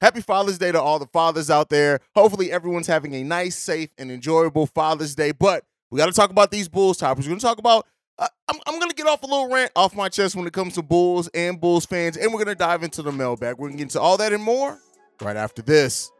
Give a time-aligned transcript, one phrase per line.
[0.00, 2.00] happy Father's Day to all the fathers out there.
[2.14, 5.32] Hopefully, everyone's having a nice, safe, and enjoyable Father's Day.
[5.32, 7.26] But we got to talk about these Bulls topics.
[7.26, 7.86] We're going to talk about.
[8.18, 10.52] Uh, I'm, I'm going to get off a little rant off my chest when it
[10.54, 13.58] comes to Bulls and Bulls fans, and we're going to dive into the mailbag.
[13.58, 14.78] We're going to get into all that and more
[15.20, 16.10] right after this.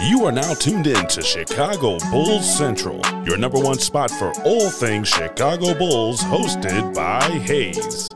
[0.00, 4.70] You are now tuned in to Chicago Bulls Central, your number one spot for all
[4.70, 8.06] things Chicago Bulls, hosted by Haize.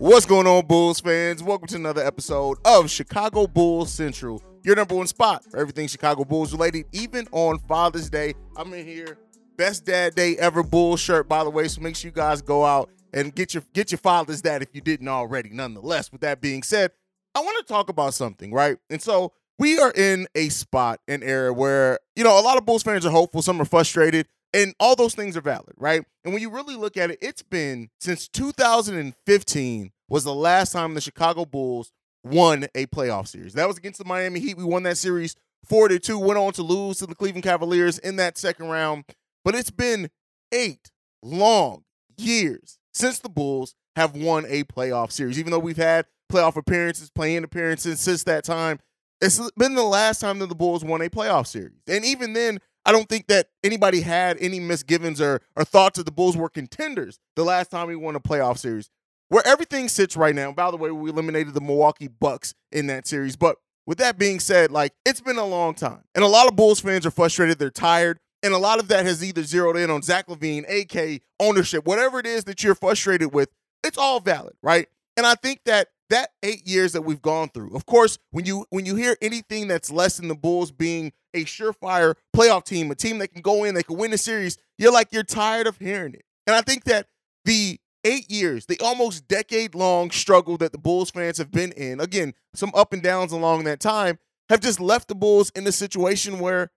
[0.00, 1.42] What's going on, Bulls fans?
[1.42, 6.24] Welcome to another episode of Chicago Bulls Central, your number one spot for everything Chicago
[6.24, 8.34] Bulls related, even on Father's Day.
[8.56, 9.18] I'm in here,
[9.56, 11.66] best dad day ever Bulls shirt, by the way.
[11.66, 14.68] So make sure you guys go out and get your get your Father's Day if
[14.72, 15.50] you didn't already.
[15.50, 16.92] Nonetheless, with that being said,
[17.34, 18.78] I want to talk about something, right?
[18.90, 22.64] And so we are in a spot, an era where, you know, a lot of
[22.64, 26.02] Bulls fans are hopeful, some are frustrated, and all those things are valid, right?
[26.24, 30.94] And when you really look at it, it's been since 2015 was the last time
[30.94, 31.92] the Chicago Bulls
[32.24, 33.54] won a playoff series.
[33.54, 34.56] That was against the Miami Heat.
[34.56, 37.98] We won that series 4 to 2, went on to lose to the Cleveland Cavaliers
[37.98, 39.04] in that second round.
[39.44, 40.10] But it's been
[40.52, 40.90] eight
[41.22, 41.84] long
[42.16, 47.10] years since the Bulls have won a playoff series, even though we've had playoff appearances,
[47.10, 48.78] playing appearances since that time.
[49.20, 51.80] It's been the last time that the Bulls won a playoff series.
[51.88, 56.04] And even then, I don't think that anybody had any misgivings or, or thoughts that
[56.04, 58.88] the Bulls were contenders the last time we won a playoff series.
[59.28, 63.06] Where everything sits right now, by the way, we eliminated the Milwaukee Bucks in that
[63.06, 63.36] series.
[63.36, 66.04] But with that being said, like it's been a long time.
[66.14, 68.20] And a lot of Bulls fans are frustrated, they're tired.
[68.42, 72.18] And a lot of that has either zeroed in on Zach LaVine, AK, ownership, whatever
[72.18, 73.50] it is that you're frustrated with,
[73.84, 74.88] it's all valid, right?
[75.18, 77.74] And I think that that eight years that we've gone through.
[77.74, 81.44] Of course, when you when you hear anything that's less than the Bulls being a
[81.44, 84.92] surefire playoff team, a team that can go in, they can win a series, you're
[84.92, 86.22] like you're tired of hearing it.
[86.46, 87.08] And I think that
[87.44, 92.00] the eight years, the almost decade long struggle that the Bulls fans have been in,
[92.00, 95.72] again, some up and downs along that time, have just left the Bulls in a
[95.72, 96.70] situation where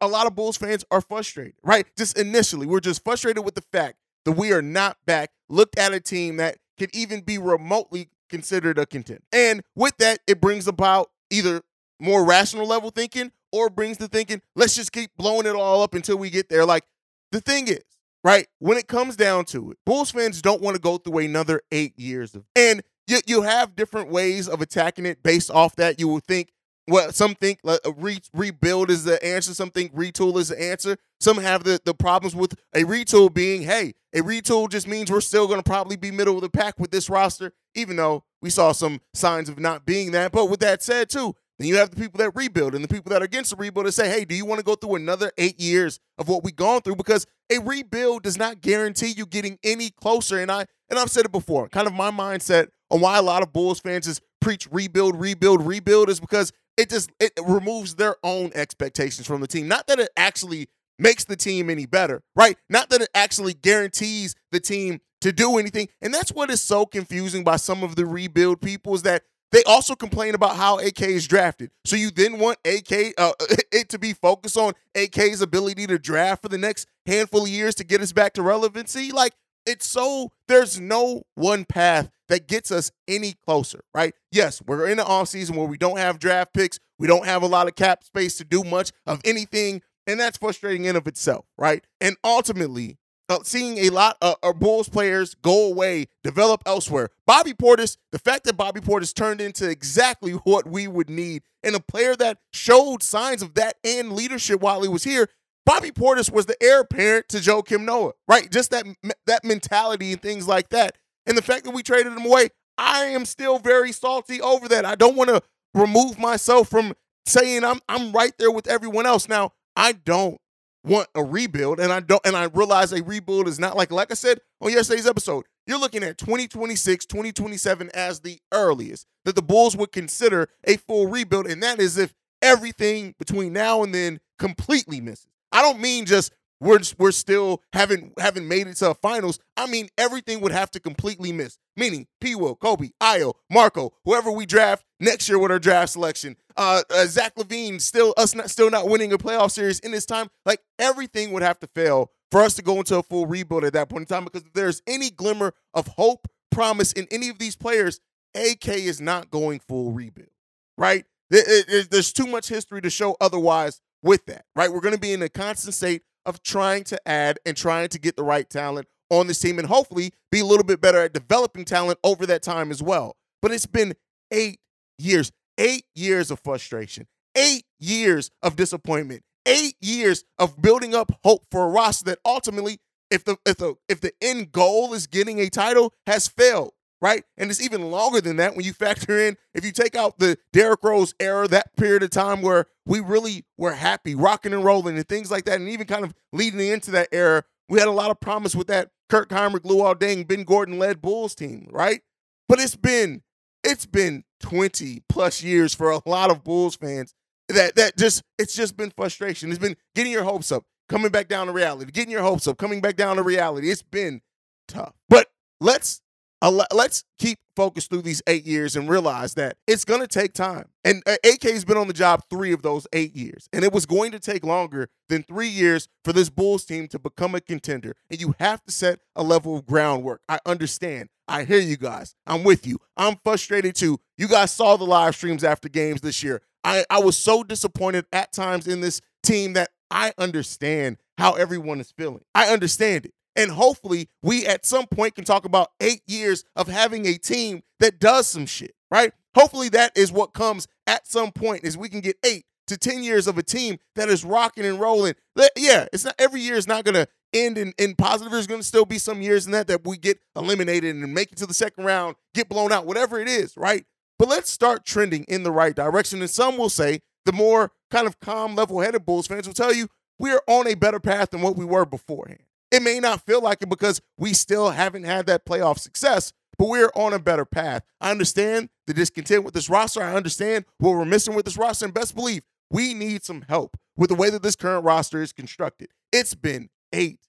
[0.00, 1.84] a lot of Bulls fans are frustrated, right?
[1.98, 5.30] Just initially, we're just frustrated with the fact that we are not back.
[5.48, 9.22] Looked at a team that could even be remotely considered a contender.
[9.32, 11.62] And with that, it brings about either
[12.00, 15.94] more rational level thinking or brings the thinking, let's just keep blowing it all up
[15.94, 16.64] until we get there.
[16.64, 16.84] Like
[17.32, 17.82] the thing is,
[18.22, 21.62] right, when it comes down to it, Bulls fans don't want to go through another
[21.72, 25.98] eight years of and you, you have different ways of attacking it based off that.
[25.98, 26.52] You will think
[26.88, 29.52] well, some think a re- rebuild is the answer.
[29.54, 30.96] Some think retool is the answer.
[31.20, 35.20] Some have the, the problems with a retool being, hey, a retool just means we're
[35.20, 38.50] still going to probably be middle of the pack with this roster, even though we
[38.50, 40.32] saw some signs of not being that.
[40.32, 43.10] But with that said, too, then you have the people that rebuild and the people
[43.10, 45.30] that are against the rebuild that say, hey, do you want to go through another
[45.36, 46.96] eight years of what we've gone through?
[46.96, 50.38] Because a rebuild does not guarantee you getting any closer.
[50.38, 53.42] And I and I've said it before, kind of my mindset on why a lot
[53.42, 58.16] of Bulls fans is preach rebuild, rebuild, rebuild is because it just it removes their
[58.22, 59.68] own expectations from the team.
[59.68, 60.68] Not that it actually
[60.98, 62.56] makes the team any better, right?
[62.68, 65.88] Not that it actually guarantees the team to do anything.
[66.00, 69.62] And that's what is so confusing by some of the rebuild people is that they
[69.64, 71.70] also complain about how AK is drafted.
[71.84, 73.32] So you then want AK uh,
[73.72, 77.74] it to be focused on AK's ability to draft for the next handful of years
[77.76, 79.10] to get us back to relevancy.
[79.10, 79.32] Like
[79.68, 84.14] it's so there's no one path that gets us any closer, right?
[84.32, 87.46] Yes, we're in the offseason where we don't have draft picks, we don't have a
[87.46, 91.44] lot of cap space to do much of anything, and that's frustrating in of itself,
[91.58, 91.84] right?
[92.00, 92.98] And ultimately,
[93.28, 97.10] uh, seeing a lot of, of Bulls players go away, develop elsewhere.
[97.26, 101.76] Bobby Portis, the fact that Bobby Portis turned into exactly what we would need, and
[101.76, 105.28] a player that showed signs of that and leadership while he was here.
[105.68, 108.50] Bobby Portis was the heir apparent to Joakim Noah, right?
[108.50, 108.86] Just that
[109.26, 110.96] that mentality and things like that.
[111.26, 112.48] And the fact that we traded him away,
[112.78, 114.86] I am still very salty over that.
[114.86, 115.42] I don't want to
[115.74, 116.94] remove myself from
[117.26, 119.28] saying I'm I'm right there with everyone else.
[119.28, 120.38] Now, I don't
[120.84, 124.10] want a rebuild and I don't and I realize a rebuild is not like like
[124.10, 125.44] I said on yesterday's episode.
[125.66, 131.08] You're looking at 2026, 2027 as the earliest that the Bulls would consider a full
[131.08, 135.26] rebuild and that is if everything between now and then completely misses.
[135.52, 139.38] I don't mean just we're we're still haven't haven't made it to the finals.
[139.56, 141.58] I mean everything would have to completely miss.
[141.76, 142.34] Meaning P.
[142.34, 146.36] Will, Coby, Ayo, Marco, whoever we draft next year with our draft selection.
[146.56, 150.06] Uh, uh, Zach LaVine still us not still not winning a playoff series in this
[150.06, 150.28] time.
[150.44, 153.72] Like everything would have to fail for us to go into a full rebuild at
[153.74, 154.24] that point in time.
[154.24, 158.00] Because if there's any glimmer of hope, promise in any of these players,
[158.34, 160.28] AK is not going full rebuild.
[160.76, 161.04] Right?
[161.30, 164.72] There's too much history to show otherwise with that, right?
[164.72, 167.98] We're going to be in a constant state of trying to add and trying to
[167.98, 171.12] get the right talent on this team and hopefully be a little bit better at
[171.12, 173.16] developing talent over that time as well.
[173.40, 173.94] but it's been
[174.32, 174.58] eight
[174.98, 177.06] years, eight years of frustration,
[177.36, 182.78] eight years of disappointment, eight years of building up hope for a roster that ultimately,
[183.10, 186.72] if the if the if the end goal is getting a title, has failed.
[187.00, 190.18] Right, and it's even longer than that when you factor in if you take out
[190.18, 194.64] the Derrick Rose era, that period of time where we really were happy, rocking and
[194.64, 197.86] rolling, and things like that, and even kind of leading into that era, we had
[197.86, 201.68] a lot of promise with that Kirk Hinrich, Luol Deng, Ben Gordon led Bulls team,
[201.70, 202.00] right?
[202.48, 203.22] But it's been
[203.62, 207.14] it's been 20 plus years for a lot of Bulls fans
[207.48, 209.50] that that just it's just been frustration.
[209.50, 212.58] It's been getting your hopes up, coming back down to reality, getting your hopes up,
[212.58, 213.70] coming back down to reality.
[213.70, 214.20] It's been
[214.66, 214.94] tough.
[215.08, 215.28] But
[215.60, 216.00] let's
[216.42, 220.66] let's keep focused through these eight years and realize that it's going to take time.
[220.84, 223.48] And uh, AK has been on the job three of those eight years.
[223.52, 226.98] And it was going to take longer than three years for this Bulls team to
[226.98, 227.96] become a contender.
[228.10, 230.20] And you have to set a level of groundwork.
[230.28, 231.08] I understand.
[231.26, 232.14] I hear you guys.
[232.26, 232.78] I'm with you.
[232.96, 233.98] I'm frustrated too.
[234.16, 236.42] You guys saw the live streams after games this year.
[236.64, 241.80] I, I was so disappointed at times in this team that I understand how everyone
[241.80, 242.22] is feeling.
[242.34, 243.12] I understand it.
[243.38, 247.62] And hopefully, we at some point can talk about eight years of having a team
[247.78, 249.12] that does some shit, right?
[249.36, 253.04] Hopefully, that is what comes at some point is we can get eight to 10
[253.04, 255.14] years of a team that is rocking and rolling.
[255.56, 258.32] Yeah, it's not every year is not going to end in, in positive.
[258.32, 261.30] There's going to still be some years in that that we get eliminated and make
[261.30, 263.84] it to the second round, get blown out, whatever it is, right?
[264.18, 266.20] But let's start trending in the right direction.
[266.20, 269.72] And some will say the more kind of calm, level headed Bulls fans will tell
[269.72, 269.86] you
[270.18, 272.40] we're on a better path than what we were beforehand.
[272.70, 276.68] It may not feel like it because we still haven't had that playoff success, but
[276.68, 277.82] we're on a better path.
[278.00, 280.02] I understand the discontent with this roster.
[280.02, 281.86] I understand what we're missing with this roster.
[281.86, 285.32] And best believe we need some help with the way that this current roster is
[285.32, 285.88] constructed.
[286.12, 287.20] It's been eight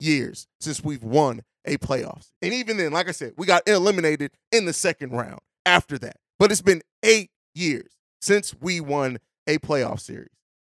[0.00, 2.30] years since we've won a playoffs.
[2.40, 6.16] And even then, like I said, we got eliminated in the second round after that.
[6.38, 10.28] But it's been eight years since we won a playoff series.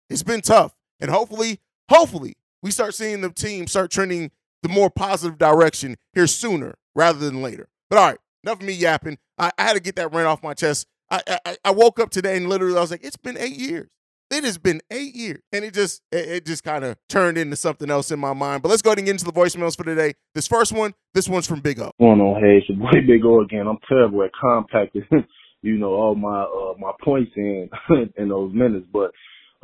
[0.10, 0.74] It's been tough.
[1.00, 1.60] And hopefully,
[1.90, 4.32] hopefully, we start seeing the team start trending
[4.64, 7.70] the more positive direction here sooner rather than later.
[7.90, 9.18] But all right, enough of me yapping.
[9.38, 10.88] I, I had to get that rant off my chest.
[11.10, 13.90] I, I, I woke up today and literally I was like, it's been eight years.
[14.30, 17.56] It has been eight years, and it just it, it just kind of turned into
[17.56, 18.62] something else in my mind.
[18.62, 20.16] But let's go ahead and get into the voicemails for today.
[20.36, 21.92] This first one, this one's from Big O.
[21.98, 23.68] Going on, hey, it's your boy Big O again.
[23.68, 25.06] I'm terrible at compacting,
[25.62, 27.70] you know, all my uh, my points in
[28.18, 29.12] in those minutes, but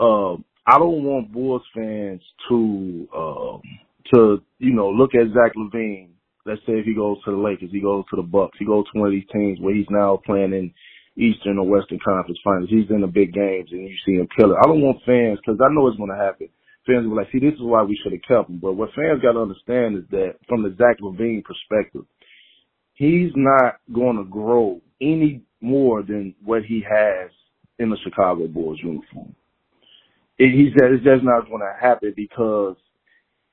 [0.01, 3.62] um, I don't want Bulls fans to um,
[4.13, 6.10] to you know look at Zach LaVine.
[6.45, 8.86] Let's say if he goes to the Lakers, he goes to the Bucks, he goes
[8.92, 10.74] to one of these teams where he's now playing in
[11.18, 12.69] Eastern or Western Conference Finals.
[12.69, 14.57] He's in the big games and you see him kill it.
[14.60, 16.50] I don't want fans because I know it's going to happen.
[16.86, 18.60] Fans will be like, see, this is why we should have kept him.
[18.60, 22.04] But what fans got to understand is that from the Zach LaVine perspective,
[22.94, 27.31] he's not going to grow any more than what he has
[27.80, 29.36] in the Chicago Bulls uniform.
[30.38, 32.75] It, he said it's just not going to happen because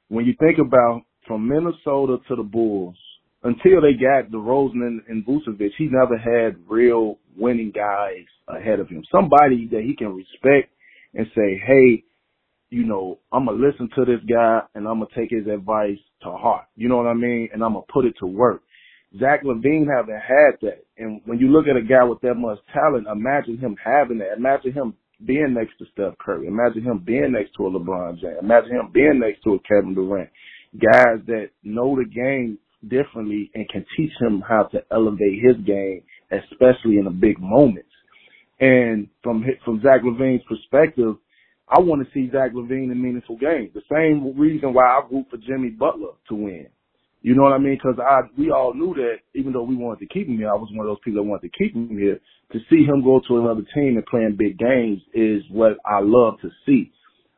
[0.08, 2.96] when you think about from Minnesota to the Bulls,
[3.42, 8.88] until they got DeRozan and, and Vucevic, he never had real winning guys ahead of
[8.88, 9.02] him.
[9.10, 10.72] Somebody that he can respect
[11.14, 12.04] and say, hey,
[12.70, 16.30] you know, I'm gonna listen to this guy and I'm gonna take his advice to
[16.32, 16.66] heart.
[16.76, 17.48] You know what I mean?
[17.52, 18.62] And I'm gonna put it to work.
[19.18, 20.84] Zach LaVine haven't had that.
[20.96, 24.36] And when you look at a guy with that much talent, imagine him having that.
[24.36, 26.46] Imagine him being next to Steph Curry.
[26.46, 28.38] Imagine him being next to a LeBron James.
[28.42, 30.30] Imagine him being next to a Kevin Durant.
[30.78, 32.58] Guys that know the game
[32.88, 37.88] differently and can teach him how to elevate his game, especially in the big moments.
[38.60, 41.16] And from from Zach LaVine's perspective,
[41.68, 43.70] I want to see Zach LaVine in meaningful games.
[43.74, 46.66] The same reason why I root for Jimmy Butler to win.
[47.22, 47.74] You know what I mean?
[47.74, 50.54] Because I we all knew that even though we wanted to keep him here, I
[50.54, 52.18] was one of those people that wanted to keep him here.
[52.52, 56.40] To see him go to another team and playing big games is what I love
[56.40, 56.90] to see.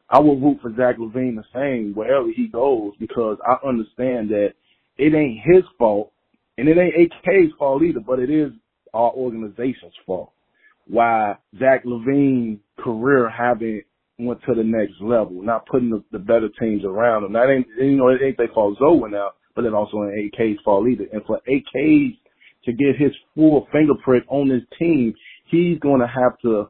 [0.09, 4.53] I will root for Zach LaVine the same wherever he goes because I understand that
[4.99, 6.13] it ain't his fault,
[6.59, 8.53] and it ain't AK's fault either, but it is
[8.95, 10.33] our organization's fault.
[10.87, 13.85] Why Zach LaVine career haven't
[14.19, 17.33] went to the next level, not putting the, the better teams around him.
[17.33, 20.31] That ain't you know it ain't their fault Zo went out, but then also in
[20.33, 21.07] AK's fault either.
[21.13, 22.15] And for AK's
[22.65, 25.15] to get his full fingerprint on this team,
[25.47, 26.69] he's gonna have to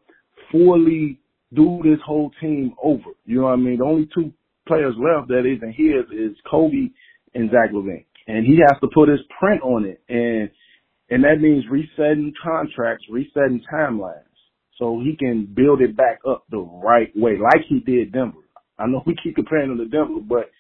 [0.51, 1.19] fully
[1.53, 3.11] do this whole team over.
[3.27, 3.79] You know what I mean?
[3.79, 4.33] The only two
[4.67, 6.93] players left that isn't his is Coby
[7.35, 10.51] and Zach LaVine and he has to put his print on it, and
[11.11, 14.23] and that means resetting contracts, resetting timelines,
[14.79, 18.39] so he can build it back up the right way, like he did Denver.
[18.79, 20.51] I know we keep comparing him to Denver, but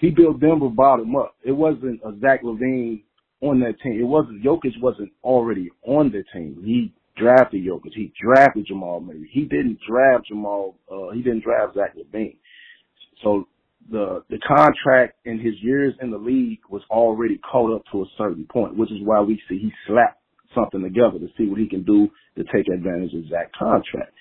[0.00, 1.36] he built Denver bottom up.
[1.44, 3.02] It wasn't a Zach LaVine
[3.42, 4.00] on that team.
[4.00, 6.62] It wasn't Jokic wasn't already on the team.
[6.64, 7.92] He drafted Jokic.
[7.94, 9.28] He drafted Jamal Murray.
[9.30, 10.76] He didn't draft Jamal.
[10.90, 12.36] Uh, he didn't draft Zach LaVine.
[13.22, 13.46] So
[13.90, 18.06] the the contract in his years in the league was already caught up to a
[18.16, 20.22] certain point, which is why we see he slapped
[20.54, 24.12] something together to see what he can do to take advantage of Zach contract.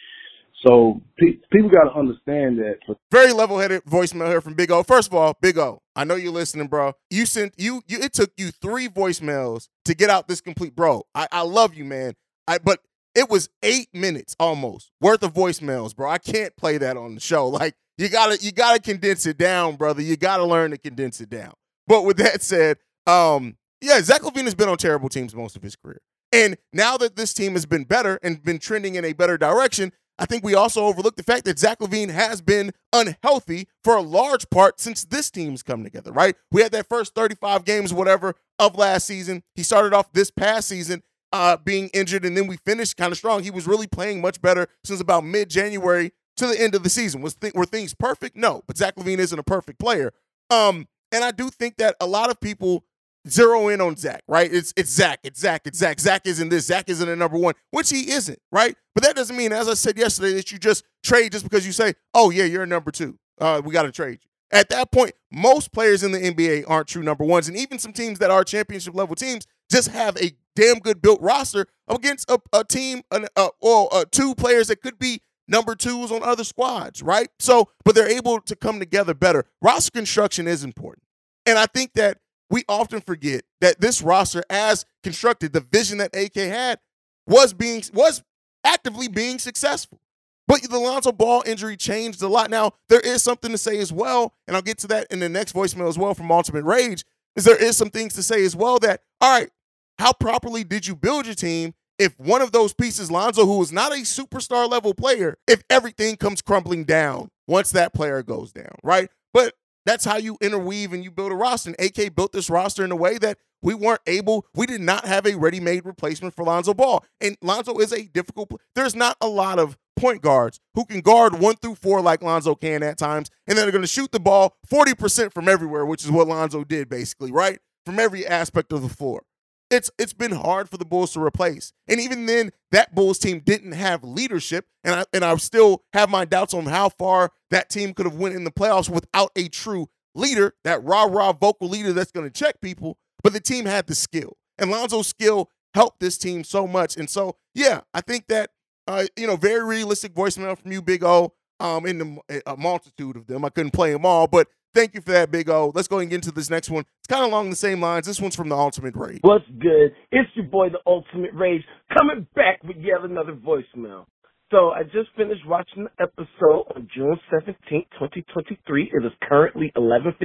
[0.66, 2.76] So pe- people got to understand that.
[3.12, 4.84] Very level-headed voicemail here from Big O.
[4.84, 6.94] First of all, Big O, I know you're listening, bro.
[7.10, 11.04] You sent you, you it took you three voicemails to get out this complete, bro.
[11.16, 12.14] I, I love you, man.
[12.48, 12.80] I but
[13.16, 16.10] it was eight minutes almost worth of voicemails, bro.
[16.10, 17.48] I can't play that on the show.
[17.48, 20.02] Like you gotta you gotta condense it down, brother.
[20.02, 21.54] You gotta learn to condense it down.
[21.88, 25.64] But with that said, um, yeah, Zach LaVine has been on terrible teams most of
[25.64, 26.02] his career.
[26.32, 29.92] And now that this team has been better and been trending in a better direction,
[30.20, 34.02] I think we also overlook the fact that Zach LaVine has been unhealthy for a
[34.02, 36.36] large part since this team's come together, right?
[36.52, 39.44] We had that first 35 games, whatever, of last season.
[39.56, 43.18] He started off this past season uh, being injured, and then we finished kind of
[43.18, 43.44] strong.
[43.44, 46.90] He was really playing much better since about mid January to the end of the
[46.90, 47.22] season.
[47.22, 48.36] Was th- were things perfect?
[48.36, 50.12] No, but Zach LaVine isn't a perfect player.
[50.50, 52.84] Um, and I do think that a lot of people
[53.28, 54.52] zero in on Zach, right?
[54.52, 56.00] It's it's Zach, it's Zach, it's Zach.
[56.00, 58.76] Zach isn't this, Zach isn't a number one, which he isn't, right?
[58.94, 61.72] But that doesn't mean, as I said yesterday, that you just trade just because you
[61.72, 63.18] say, oh yeah, you're a number two.
[63.40, 64.30] Uh, we got to trade you.
[64.52, 67.94] At that point, most players in the NBA aren't true number ones, and even some
[67.94, 72.40] teams that are championship level teams just have a damn good built roster against a,
[72.52, 77.02] a team, uh, or uh, two players that could be number twos on other squads,
[77.02, 77.30] right?
[77.40, 79.46] So, but they're able to come together better.
[79.62, 81.04] Roster construction is important.
[81.46, 86.16] And I think that we often forget that this roster, as constructed, the vision that
[86.16, 86.80] AK had
[87.28, 88.24] was being was
[88.64, 90.00] actively being successful.
[90.48, 92.50] But the Lonzo Ball injury changed a lot.
[92.50, 95.30] Now, there is something to say as well, and I'll get to that in the
[95.30, 98.56] next voicemail as well from Ultimate Rage, is there is some things to say as
[98.56, 99.52] well that, all right,
[100.00, 103.72] how properly did you build your team if one of those pieces, Lonzo, who is
[103.72, 108.74] not a superstar level player, if everything comes crumbling down once that player goes down,
[108.84, 109.10] right?
[109.34, 109.54] But
[109.86, 111.72] that's how you interweave and you build a roster.
[111.72, 115.06] And AK built this roster in a way that we weren't able, we did not
[115.06, 117.04] have a ready made replacement for Lonzo Ball.
[117.20, 121.40] And Lonzo is a difficult, there's not a lot of point guards who can guard
[121.40, 123.30] one through four like Lonzo can at times.
[123.48, 126.64] And then they're going to shoot the ball 40% from everywhere, which is what Lonzo
[126.64, 127.60] did basically, right?
[127.86, 129.24] From every aspect of the floor
[129.70, 131.74] it's it's been hard for the Bulls to replace.
[131.88, 136.10] And even then, that Bulls team didn't have leadership, and I and I still have
[136.10, 139.48] my doubts on how far that team could have went in the playoffs without a
[139.48, 142.98] true leader, that rah rah vocal leader that's going to check people.
[143.24, 146.98] But the team had the skill, and Lonzo's skill helped this team so much.
[146.98, 148.52] And so, yeah, I think that
[148.88, 151.34] uh, you know, very realistic voicemail from you, Big O.
[151.62, 155.02] Um, in the, a multitude of them, I couldn't play them all, but Thank you
[155.02, 155.72] for that, Big O.
[155.74, 156.86] Let's go and get into this next one.
[157.00, 158.06] It's kind of along the same lines.
[158.06, 159.20] This one's from the Ultimate Rage.
[159.22, 159.96] What's good?
[160.12, 161.64] It's your boy, the Ultimate Rage,
[161.98, 164.06] coming back with yet another voicemail.
[164.52, 168.92] So I just finished watching the episode on June 17th, 2023.
[168.94, 170.16] It is currently 11:57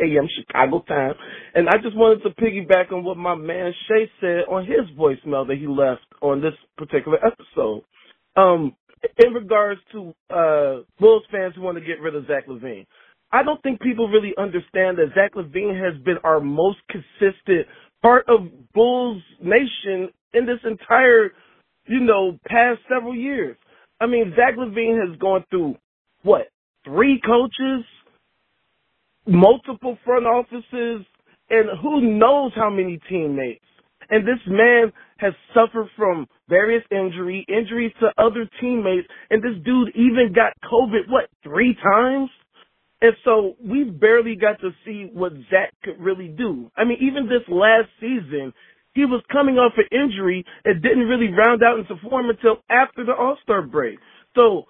[0.00, 0.28] a.m.
[0.38, 1.12] Chicago time,
[1.54, 5.46] and I just wanted to piggyback on what my man Shay said on his voicemail
[5.46, 7.82] that he left on this particular episode.
[8.34, 8.76] Um,
[9.18, 12.86] in regards to uh, Bulls fans who want to get rid of Zach LaVine.
[13.32, 17.66] I don't think people really understand that Zach LaVine has been our most consistent
[18.02, 18.40] part of
[18.72, 21.32] Bulls Nation in this entire,
[21.86, 23.56] you know, past several years.
[24.00, 25.76] I mean, Zach LaVine has gone through
[26.22, 26.48] what
[26.84, 27.84] three coaches,
[29.26, 31.06] multiple front offices,
[31.50, 33.64] and who knows how many teammates.
[34.08, 39.88] And this man has suffered from various injury, injuries to other teammates, and this dude
[39.96, 42.30] even got COVID, what, three times?
[43.00, 46.70] And so we barely got to see what Zach could really do.
[46.76, 48.52] I mean, even this last season,
[48.94, 53.04] he was coming off an injury and didn't really round out into form until after
[53.04, 53.98] the All-Star break.
[54.34, 54.64] So,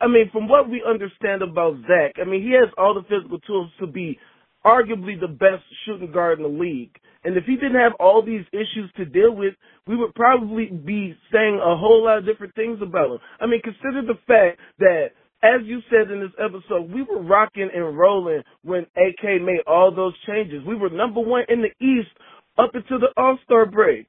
[0.00, 3.38] I mean, from what we understand about Zach, I mean, he has all the physical
[3.40, 4.18] tools to be
[4.66, 6.98] arguably the best shooting guard in the league.
[7.24, 9.54] And if he didn't have all these issues to deal with,
[9.86, 13.18] we would probably be saying a whole lot of different things about him.
[13.40, 15.10] I mean, consider the fact that
[15.42, 19.94] as you said in this episode, we were rocking and rolling when AK made all
[19.94, 20.62] those changes.
[20.66, 22.10] We were number one in the East
[22.58, 24.08] up until the All Star break.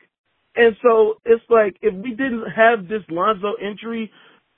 [0.55, 4.11] And so it's like if we didn't have this Lonzo injury,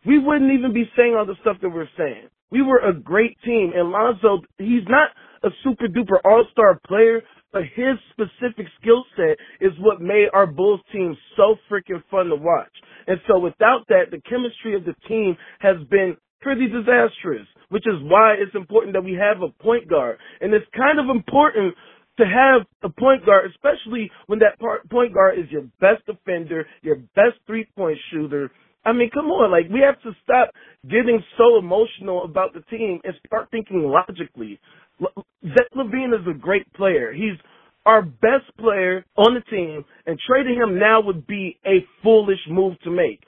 [0.06, 2.28] we wouldn't even be saying all the stuff that we're saying.
[2.52, 5.10] We were a great team, and Lonzo, he's not
[5.44, 10.48] a super duper all star player, but his specific skill set is what made our
[10.48, 12.72] Bulls team so freaking fun to watch.
[13.08, 18.02] And so without that, the chemistry of the team has been pretty disastrous, which is
[18.04, 20.18] why it's important that we have a point guard.
[20.40, 21.76] And it's kind of important
[22.18, 26.98] to have a point guard, especially when that point guard is your best defender, your
[27.16, 28.52] best three point shooter.
[28.84, 30.50] I mean, come on, like we have to stop
[30.84, 34.60] getting so emotional about the team and start thinking logically.
[35.00, 37.14] Zach LaVine is a great player.
[37.14, 37.38] He's
[37.86, 42.80] our best player on the team, and trading him now would be a foolish move
[42.84, 43.22] to make.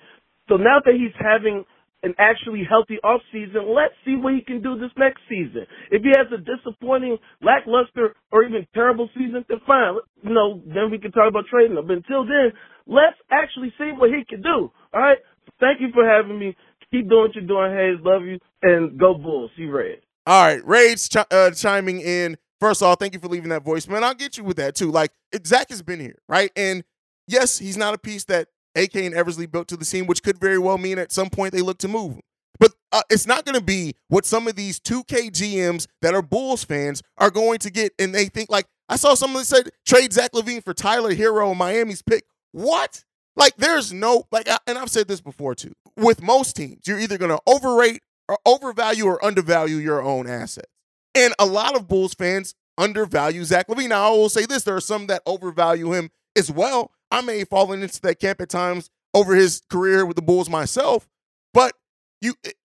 [0.50, 1.65] So now that he's having
[2.04, 3.74] an actually healthy offseason.
[3.74, 5.66] Let's see what he can do this next season.
[5.90, 9.96] If he has a disappointing, lackluster, or even terrible season, then fine.
[10.22, 11.88] You know, then we can talk about trading him.
[11.88, 12.52] But until then,
[12.86, 14.72] let's actually see what he can do.
[14.94, 15.18] All right.
[15.60, 16.56] Thank you for having me.
[16.92, 18.06] Keep doing what you're doing, Haize.
[18.06, 18.40] Love you.
[18.62, 19.52] And go Bulls.
[19.58, 20.02] See Red.
[20.28, 20.66] All right.
[20.66, 22.38] Rage uh, chiming in.
[22.60, 24.04] First of all, thank you for leaving that voice, man.
[24.04, 24.90] I'll get you with that too.
[24.92, 25.12] Like,
[25.46, 26.50] Zach has been here, right?
[26.56, 26.84] And
[27.28, 30.39] yes, he's not a piece that AK and Eversley built to the scene, which could
[30.39, 32.20] very well mean at some point they look to move.
[32.60, 36.22] But uh, it's not going to be what some of these 2K GMs that are
[36.22, 37.94] Bulls fans are going to get.
[37.98, 41.56] And they think, like, I saw someone that said, trade Zach LaVine for Tyler Herro,
[41.56, 42.25] Miami's pick.
[42.51, 43.03] What?
[43.36, 45.74] Like, there's no, like, and I've said this before too.
[45.98, 50.72] With most teams, you're either going to overrate or overvalue or undervalue your own assets.
[51.15, 53.89] And a lot of Bulls fans undervalue Zach LaVine.
[53.89, 56.92] Now, I will say this there are some that overvalue him as well.
[57.13, 60.50] I may have fallen into that camp at times over his career with the Bulls
[60.50, 61.08] myself,
[61.53, 61.74] but
[62.22, 62.55] you it,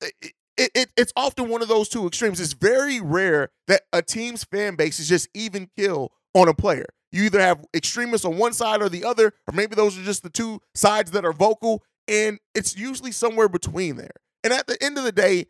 [0.57, 2.41] it, it, it's often one of those two extremes.
[2.41, 6.87] It's very rare that a team's fan base is just even kill on a player.
[7.13, 10.23] You either have extremists on one side or the other, or maybe those are just
[10.23, 14.17] the two sides that are vocal, and it's usually somewhere between there.
[14.43, 15.47] And at the end of the day,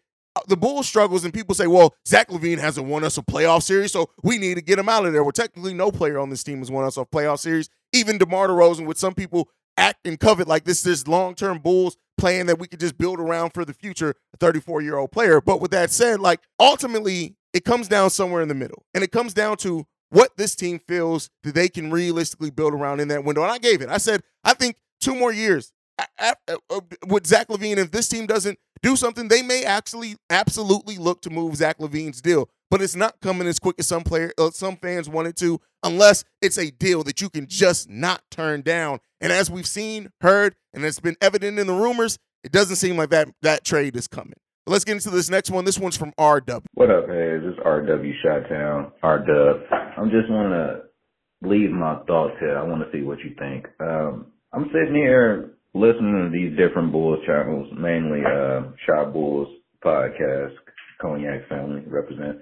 [0.47, 3.93] the Bulls struggles, and people say, well, Zach LaVine hasn't won us a playoff series,
[3.93, 5.23] so we need to get him out of there.
[5.23, 8.49] Well, technically, no player on this team has won us a playoff series even DeMar
[8.49, 12.59] DeRozan, with some people act and covet like this is long term Bulls plan that
[12.59, 15.41] we could just build around for the future, a 34 year old player.
[15.41, 18.85] But with that said, like ultimately, it comes down somewhere in the middle.
[18.93, 23.01] And it comes down to what this team feels that they can realistically build around
[23.01, 23.43] in that window.
[23.43, 23.89] And I gave it.
[23.89, 25.73] I said, I think two more years
[27.07, 31.31] with Zach LaVine, if this team doesn't do something, they may actually absolutely look to
[31.31, 34.77] move Zach LaVine's deal but it's not coming as quick as some player, uh, some
[34.77, 39.01] fans wanted to, unless it's a deal that you can just not turn down.
[39.21, 42.97] And as we've seen, heard, and it's been evident in the rumors, it doesn't seem
[42.97, 44.35] like that that trade is coming.
[44.67, 45.65] But let's get into this next one.
[45.65, 46.63] This one's from RW.
[46.75, 47.39] What up, hey?
[47.39, 49.63] This is RW Shottown, RW.
[49.97, 52.59] I'm just want to leave my thoughts here.
[52.59, 53.67] I want to see what you think.
[53.81, 59.49] Um, I'm sitting here listening to these different Bulls channels, mainly uh, Shot Bulls
[59.85, 60.55] podcast,
[61.01, 62.39] Cognac family represent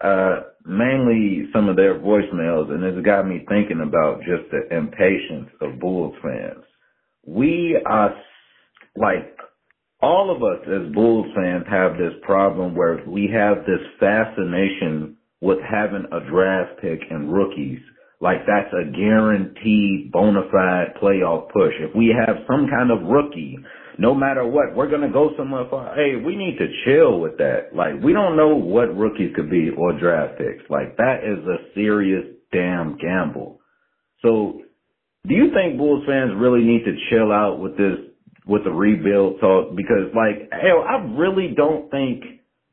[0.00, 5.50] uh, mainly some of their voicemails, and it's got me thinking about just the impatience
[5.60, 6.64] of Bulls fans.
[7.26, 8.14] We are
[8.96, 9.36] like
[10.02, 15.58] all of us as Bulls fans have this problem where we have this fascination with
[15.60, 17.80] having a draft pick and rookies.
[18.24, 21.76] Like that's a guaranteed bona fide playoff push.
[21.78, 23.58] If we have some kind of rookie
[23.98, 25.94] no matter what, we're gonna go somewhere far.
[25.94, 27.74] Hey, we need to chill with that.
[27.74, 30.68] Like, we don't know what rookies could be or draft picks.
[30.68, 33.60] Like, that is a serious damn gamble.
[34.22, 34.62] So,
[35.26, 37.98] do you think Bulls fans really need to chill out with this,
[38.46, 39.76] with the rebuild talk?
[39.76, 42.24] Because, like, hell, I really don't think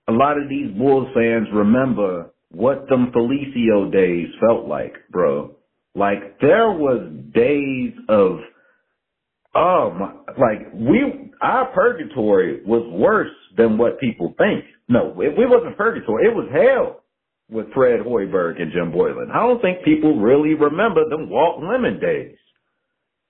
[0.08, 5.56] a lot of these Bulls fans remember what them Felicio days felt like, bro.
[5.96, 8.40] Like, there was days of
[9.54, 14.64] Oh my, like we, our purgatory was worse than what people think.
[14.88, 16.26] No, it, it wasn't purgatory.
[16.26, 17.04] It was hell
[17.50, 19.30] with Fred Hoiberg and Jim Boylan.
[19.34, 22.38] I don't think people really remember them Walt Lemon days.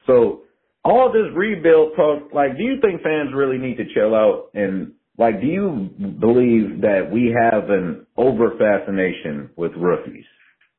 [0.05, 0.41] So
[0.85, 4.93] all this rebuild talk, like, do you think fans really need to chill out and
[5.21, 10.25] like, do you believe that we have an over fascination with rookies?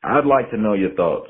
[0.02, 1.28] I'd like to know your thoughts.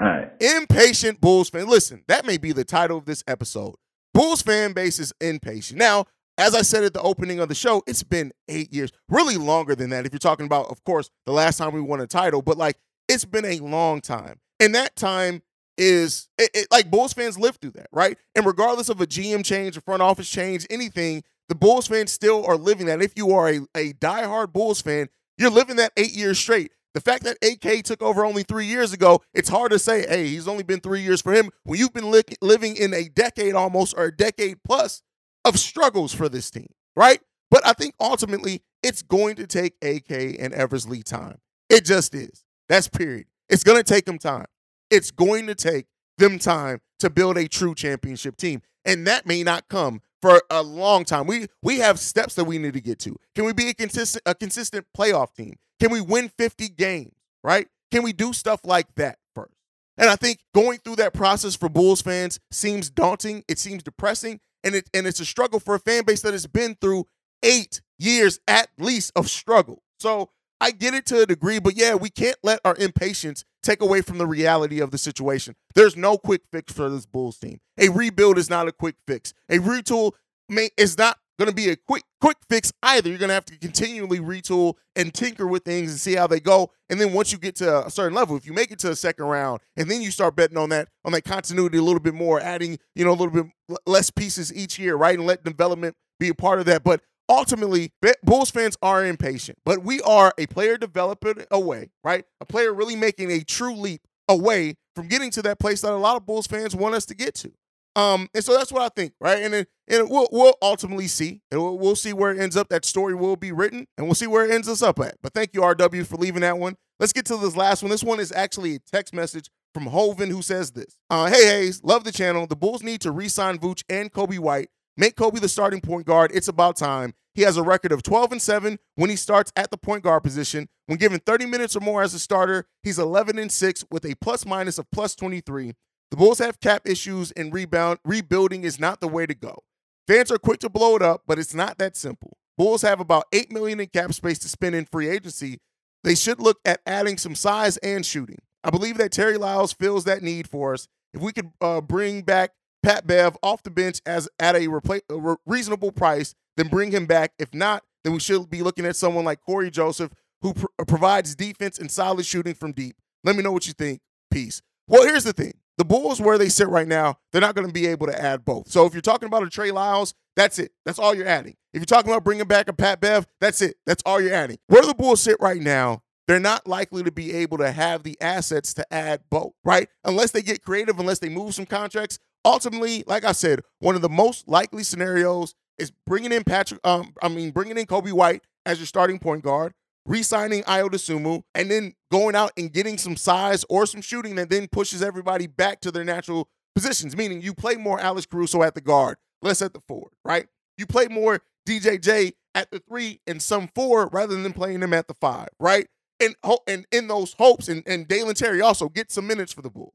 [0.00, 0.32] All right.
[0.40, 1.68] Impatient Bulls fan.
[1.68, 3.76] Listen, that may be the title of this episode.
[4.12, 5.78] Bulls fan base is impatient.
[5.78, 9.36] Now, as I said at the opening of the show, it's been eight years, really
[9.36, 10.04] longer than that.
[10.04, 12.76] If you're talking about, of course, the last time we won a title, but like
[13.08, 14.40] it's been a long time.
[14.58, 15.42] And that time
[15.78, 18.18] is it, it, like Bulls fans live through that, right?
[18.34, 22.44] And regardless of a GM change, a front office change, anything, the Bulls fans still
[22.46, 23.02] are living that.
[23.02, 26.72] If you are a, a diehard Bulls fan, you're living that eight years straight.
[26.94, 30.28] The fact that AK took over only three years ago, it's hard to say, hey,
[30.28, 33.54] he's only been three years for him when you've been li- living in a decade
[33.54, 35.02] almost or a decade plus
[35.44, 37.20] of struggles for this team, right?
[37.50, 41.38] But I think ultimately it's going to take AK and Eversley time.
[41.68, 42.44] It just is.
[42.68, 43.26] That's period.
[43.48, 44.46] It's going to take them time.
[44.90, 45.86] It's going to take
[46.18, 48.62] them time to build a true championship team.
[48.84, 51.26] And that may not come for a long time.
[51.26, 53.14] We we have steps that we need to get to.
[53.34, 55.56] Can we be a consistent a consistent playoff team?
[55.78, 57.12] Can we win 50 games?
[57.42, 57.68] Right?
[57.92, 59.52] Can we do stuff like that first?
[59.98, 63.44] And I think going through that process for Bulls fans seems daunting.
[63.48, 66.46] It seems depressing, and it and it's a struggle for a fan base that has
[66.46, 67.04] been through
[67.42, 69.82] eight years at least of struggle.
[69.98, 70.30] So
[70.64, 74.00] I get it to a degree, but yeah, we can't let our impatience take away
[74.00, 75.56] from the reality of the situation.
[75.74, 77.60] There's no quick fix for this Bulls team.
[77.76, 79.34] A rebuild is not a quick fix.
[79.50, 80.12] A retool
[80.48, 83.10] may, is not going to be a quick quick fix either.
[83.10, 86.40] You're going to have to continually retool and tinker with things and see how they
[86.40, 86.70] go.
[86.88, 88.96] And then once you get to a certain level, if you make it to a
[88.96, 92.14] second round, and then you start betting on that on that continuity a little bit
[92.14, 95.94] more, adding you know a little bit less pieces each year, right, and let development
[96.18, 96.84] be a part of that.
[96.84, 102.24] But ultimately, Bulls fans are impatient, but we are a player developing away, right?
[102.40, 105.96] A player really making a true leap away from getting to that place that a
[105.96, 107.52] lot of Bulls fans want us to get to.
[107.96, 109.42] Um, and so that's what I think, right?
[109.42, 112.68] And then, and we'll we'll ultimately see, and we'll, we'll see where it ends up.
[112.68, 115.14] That story will be written, and we'll see where it ends us up at.
[115.22, 116.74] But thank you, RW, for leaving that one.
[116.98, 117.90] Let's get to this last one.
[117.90, 121.84] This one is actually a text message from Hoven who says this: uh, Hey Haize,
[121.84, 122.48] love the channel.
[122.48, 124.70] The Bulls need to re-sign Vooch and Coby White.
[124.96, 126.30] Make Coby the starting point guard.
[126.32, 127.14] It's about time.
[127.34, 130.22] He has a record of 12 and 7 when he starts at the point guard
[130.22, 130.68] position.
[130.86, 134.14] When given 30 minutes or more as a starter, he's 11 and 6 with a
[134.16, 135.74] plus minus of plus 23.
[136.12, 139.64] The Bulls have cap issues and rebound rebuilding is not the way to go.
[140.06, 142.36] Fans are quick to blow it up, but it's not that simple.
[142.56, 145.58] Bulls have about 8 million in cap space to spend in free agency.
[146.04, 148.38] They should look at adding some size and shooting.
[148.62, 150.86] I believe that Trey Lyles fills that need for us.
[151.12, 152.52] If we could uh, bring back
[152.84, 157.06] Pat Bev off the bench as at a, repla- a reasonable price, then bring him
[157.06, 157.32] back.
[157.38, 161.34] If not, then we should be looking at someone like Cory Joseph, who pr- provides
[161.34, 162.96] defense and solid shooting from deep.
[163.24, 164.00] Let me know what you think.
[164.30, 164.60] Peace.
[164.86, 167.72] Well, here's the thing the Bulls, where they sit right now, they're not going to
[167.72, 168.68] be able to add both.
[168.68, 170.72] So if you're talking about a Trey Lyles, that's it.
[170.84, 171.56] That's all you're adding.
[171.72, 173.76] If you're talking about bringing back a Pat Bev, that's it.
[173.86, 174.58] That's all you're adding.
[174.66, 178.16] Where the Bulls sit right now, they're not likely to be able to have the
[178.20, 179.88] assets to add both, right?
[180.04, 182.18] Unless they get creative, unless they move some contracts.
[182.44, 186.80] Ultimately, like I said, one of the most likely scenarios is bringing in Patrick.
[186.84, 189.72] Um, I mean, bringing in Coby White as your starting point guard,
[190.06, 194.50] re-signing Ayo Sumu, and then going out and getting some size or some shooting that
[194.50, 197.16] then pushes everybody back to their natural positions.
[197.16, 200.46] Meaning, you play more Alex Caruso at the guard, less at the forward, right?
[200.76, 205.08] You play more DJJ at the three and some four rather than playing them at
[205.08, 205.88] the five, right?
[206.20, 209.70] And and in those hopes, and, and Dalen Terry also get some minutes for the
[209.70, 209.94] Bulls.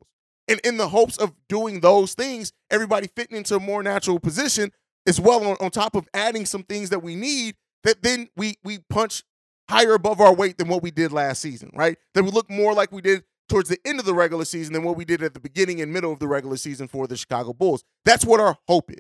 [0.50, 4.72] And in the hopes of doing those things, everybody fitting into a more natural position,
[5.08, 8.58] as well on, on top of adding some things that we need that then we
[8.64, 9.24] we punch
[9.70, 11.98] higher above our weight than what we did last season, right?
[12.14, 14.84] That we look more like we did towards the end of the regular season than
[14.84, 17.54] what we did at the beginning and middle of the regular season for the Chicago
[17.54, 17.84] Bulls.
[18.06, 19.00] That's what our hope is.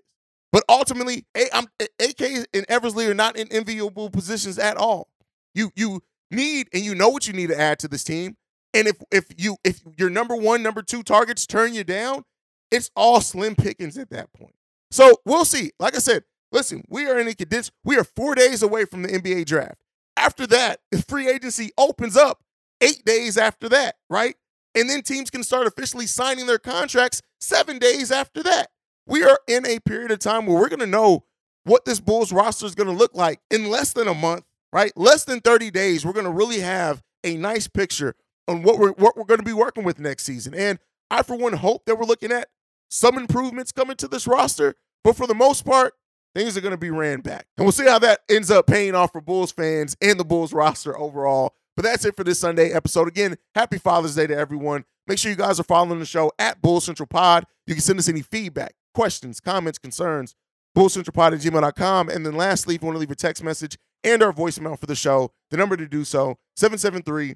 [0.52, 1.68] But ultimately, I'm,
[2.00, 2.22] AK
[2.54, 5.10] and Eversley are not in enviable positions at all.
[5.54, 8.38] You you need and you know what you need to add to this team.
[8.74, 12.24] And if if you if your number one, number two targets turn you down,
[12.72, 14.54] it's all slim pickings at that point.
[14.92, 15.72] So we'll see.
[15.80, 17.72] Like I said, listen, we are in a condensed.
[17.84, 19.82] We are four days away from the NBA draft.
[20.18, 22.44] After that, if free agency opens up
[22.82, 24.36] eight days after that, right?
[24.76, 28.70] And then teams can start officially signing their contracts seven days after that.
[29.08, 31.26] We are in a period of time where we're going to know
[31.64, 34.92] what this Bulls roster is going to look like in less than a month, right?
[34.96, 36.06] Less than 30 days.
[36.06, 38.16] We're going to really have a nice picture
[38.50, 40.54] on what we're what we're going to be working with next season.
[40.54, 40.80] And
[41.12, 42.50] I, for one, hope that we're looking at
[42.90, 44.76] some improvements coming to this roster.
[45.04, 45.94] But for the most part,
[46.36, 47.48] things are going to be ran back.
[47.58, 50.52] And we'll see how that ends up paying off for Bulls fans and the Bulls
[50.52, 51.54] roster overall.
[51.76, 53.08] But that's it for this Sunday episode.
[53.08, 54.84] Again, happy Father's Day to everyone.
[55.08, 57.46] Make sure you guys are following the show at Bull Central Pod.
[57.66, 60.36] You can send us any feedback, questions, comments, concerns,
[60.78, 62.10] bullcentralpod at gmail.com.
[62.10, 64.86] And then lastly, if you want to leave a text message and our voicemail for
[64.86, 67.36] the show, the number to do so, 773